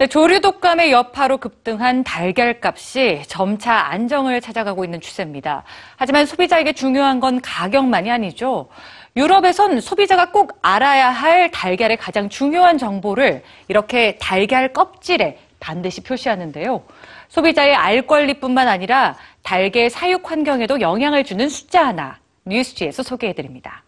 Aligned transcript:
네, 0.00 0.06
조류 0.06 0.40
독감의 0.40 0.92
여파로 0.92 1.36
급등한 1.36 2.04
달걀 2.04 2.58
값이 2.58 3.20
점차 3.26 3.74
안정을 3.74 4.40
찾아가고 4.40 4.82
있는 4.82 4.98
추세입니다. 4.98 5.62
하지만 5.96 6.24
소비자에게 6.24 6.72
중요한 6.72 7.20
건 7.20 7.38
가격만이 7.42 8.10
아니죠. 8.10 8.70
유럽에선 9.14 9.82
소비자가 9.82 10.30
꼭 10.30 10.58
알아야 10.62 11.10
할 11.10 11.50
달걀의 11.50 11.98
가장 11.98 12.30
중요한 12.30 12.78
정보를 12.78 13.42
이렇게 13.68 14.16
달걀 14.16 14.72
껍질에 14.72 15.38
반드시 15.60 16.02
표시하는데요. 16.02 16.82
소비자의 17.28 17.74
알 17.74 18.06
권리뿐만 18.06 18.68
아니라 18.68 19.16
달걀 19.42 19.90
사육 19.90 20.30
환경에도 20.30 20.80
영향을 20.80 21.24
주는 21.24 21.46
숫자 21.50 21.86
하나 21.86 22.18
뉴스지에서 22.46 23.02
소개해드립니다. 23.02 23.82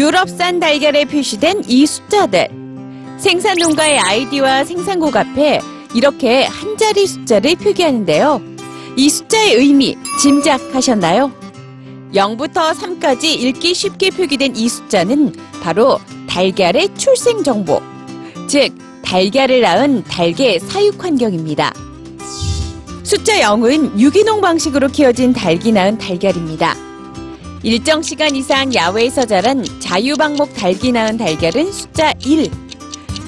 유럽산 0.00 0.60
달걀에 0.60 1.04
표시된 1.04 1.62
이 1.68 1.84
숫자들. 1.84 2.48
생산 3.18 3.58
농가의 3.58 3.98
아이디와 3.98 4.64
생산국 4.64 5.14
앞에 5.14 5.60
이렇게 5.94 6.44
한 6.44 6.78
자리 6.78 7.06
숫자를 7.06 7.54
표기하는데요. 7.56 8.40
이 8.96 9.10
숫자의 9.10 9.56
의미 9.56 9.98
짐작하셨나요? 10.18 11.30
0부터 12.14 12.74
3까지 12.74 13.24
읽기 13.24 13.74
쉽게 13.74 14.08
표기된 14.08 14.56
이 14.56 14.70
숫자는 14.70 15.34
바로 15.62 16.00
달걀의 16.26 16.94
출생 16.96 17.42
정보, 17.42 17.82
즉 18.48 18.72
달걀을 19.02 19.60
낳은 19.60 20.04
달걀 20.04 20.58
사육 20.60 21.04
환경입니다. 21.04 21.74
숫자 23.02 23.38
0은 23.38 23.98
유기농 23.98 24.40
방식으로 24.40 24.88
키워진 24.88 25.34
닭이 25.34 25.72
낳은 25.72 25.98
달걀입니다. 25.98 26.89
일정 27.62 28.00
시간 28.00 28.34
이상 28.34 28.74
야외에서 28.74 29.26
자란 29.26 29.62
자유방목 29.80 30.54
닭이 30.54 30.92
낳은 30.92 31.18
달걀은 31.18 31.70
숫자 31.70 32.14
1. 32.24 32.50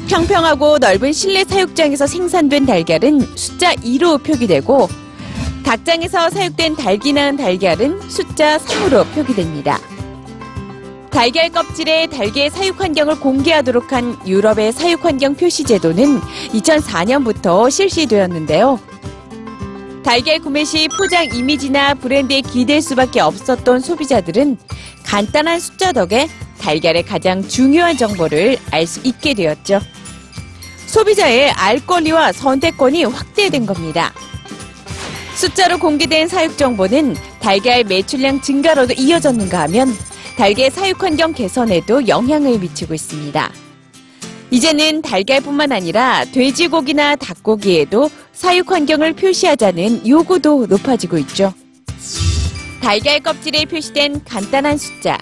평평하고 0.08 0.78
넓은 0.78 1.12
실내 1.12 1.44
사육장에서 1.44 2.06
생산된 2.06 2.64
달걀은 2.64 3.20
숫자 3.36 3.74
2로 3.74 4.22
표기되고 4.24 4.88
닭장에서 5.64 6.30
사육된 6.30 6.76
닭이 6.76 7.12
낳은 7.12 7.36
달걀은 7.36 8.00
숫자 8.08 8.56
3으로 8.56 9.04
표기됩니다. 9.14 9.78
달걀 11.10 11.50
껍질에 11.50 12.06
달걀 12.06 12.48
사육 12.48 12.80
환경을 12.80 13.20
공개하도록 13.20 13.92
한 13.92 14.16
유럽의 14.26 14.72
사육 14.72 15.04
환경 15.04 15.34
표시 15.34 15.62
제도는 15.62 16.20
2004년부터 16.54 17.70
실시되었는데요. 17.70 18.91
달걀 20.02 20.40
구매 20.40 20.64
시 20.64 20.88
포장 20.88 21.24
이미지나 21.32 21.94
브랜드에 21.94 22.40
기댈 22.40 22.82
수밖에 22.82 23.20
없었던 23.20 23.80
소비자들은 23.80 24.58
간단한 25.04 25.60
숫자 25.60 25.92
덕에 25.92 26.28
달걀의 26.58 27.04
가장 27.04 27.46
중요한 27.46 27.96
정보를 27.96 28.58
알 28.70 28.86
수 28.86 29.00
있게 29.04 29.34
되었죠. 29.34 29.80
소비자의 30.86 31.50
알 31.52 31.84
권리와 31.86 32.32
선택권이 32.32 33.04
확대된 33.04 33.64
겁니다. 33.64 34.12
숫자로 35.36 35.78
공개된 35.78 36.28
사육 36.28 36.58
정보는 36.58 37.16
달걀 37.40 37.84
매출량 37.84 38.42
증가로도 38.42 38.94
이어졌는가 38.98 39.60
하면 39.62 39.88
달걀 40.36 40.70
사육 40.70 41.02
환경 41.02 41.32
개선에도 41.32 42.06
영향을 42.08 42.58
미치고 42.58 42.92
있습니다. 42.94 43.50
이제는 44.52 45.00
달걀뿐만 45.00 45.72
아니라 45.72 46.26
돼지고기나 46.26 47.16
닭고기에도 47.16 48.10
사육 48.34 48.70
환경을 48.70 49.14
표시하자는 49.14 50.06
요구도 50.06 50.66
높아지고 50.66 51.16
있죠. 51.18 51.54
달걀 52.82 53.20
껍질에 53.20 53.64
표시된 53.64 54.22
간단한 54.24 54.76
숫자. 54.76 55.16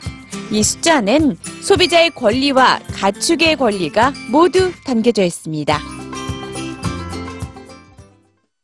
이 0.50 0.64
숫자는 0.64 1.36
소비자의 1.62 2.10
권리와 2.10 2.80
가축의 2.92 3.54
권리가 3.54 4.12
모두 4.32 4.72
담겨져 4.84 5.22
있습니다. 5.22 5.78